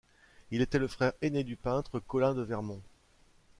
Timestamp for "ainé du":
1.21-1.55